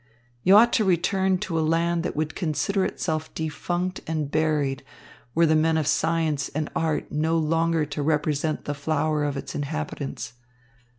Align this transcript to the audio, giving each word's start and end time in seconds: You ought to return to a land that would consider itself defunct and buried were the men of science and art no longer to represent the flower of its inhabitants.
You 0.41 0.57
ought 0.57 0.73
to 0.73 0.83
return 0.83 1.37
to 1.41 1.59
a 1.59 1.61
land 1.61 2.01
that 2.01 2.15
would 2.15 2.33
consider 2.33 2.83
itself 2.85 3.31
defunct 3.35 4.01
and 4.07 4.31
buried 4.31 4.83
were 5.35 5.45
the 5.45 5.55
men 5.55 5.77
of 5.77 5.85
science 5.85 6.49
and 6.49 6.71
art 6.75 7.11
no 7.11 7.37
longer 7.37 7.85
to 7.85 8.01
represent 8.01 8.65
the 8.65 8.73
flower 8.73 9.23
of 9.23 9.37
its 9.37 9.53
inhabitants. 9.53 10.33